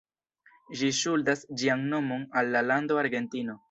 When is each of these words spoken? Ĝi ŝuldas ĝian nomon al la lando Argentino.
Ĝi 0.79 0.89
ŝuldas 1.01 1.45
ĝian 1.63 1.87
nomon 1.95 2.27
al 2.43 2.53
la 2.57 2.69
lando 2.71 3.03
Argentino. 3.07 3.59